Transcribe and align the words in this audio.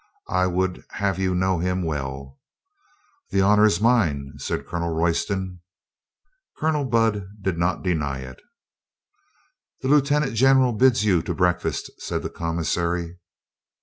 I 0.33 0.47
would 0.47 0.83
have 0.93 1.19
you 1.19 1.35
know 1.35 1.59
him 1.59 1.83
well." 1.83 2.39
"The 3.29 3.41
honor 3.41 3.65
is 3.65 3.79
mine," 3.79 4.33
said 4.37 4.65
Colonel 4.65 4.95
Royston. 4.95 5.61
Colonel 6.57 6.85
Budd 6.85 7.27
did 7.39 7.59
not 7.59 7.83
deny 7.83 8.21
it. 8.21 8.41
"The 9.83 9.89
lieutenant 9.89 10.33
general 10.33 10.73
bids 10.73 11.05
you 11.05 11.21
to 11.21 11.35
breakfast," 11.35 11.91
said 11.99 12.23
the 12.23 12.31
commissary. 12.31 13.19